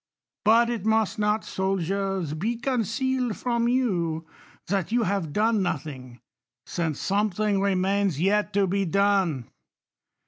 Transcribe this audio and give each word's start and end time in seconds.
But 0.43 0.71
it, 0.71 0.83
must 0.83 1.19
not, 1.19 1.45
soldiers, 1.45 2.33
be 2.33 2.55
concealed 2.57 3.37
from 3.37 3.67
you, 3.67 4.25
that 4.65 4.87
youi| 4.87 5.05
have 5.05 5.31
done 5.31 5.59
vothlns: 5.61 6.19
since 6.65 6.99
.something 6.99 7.61
remains 7.61 8.19
yet 8.19 8.51
to 8.53 8.65
be^ 8.67 8.89
done. 8.89 9.51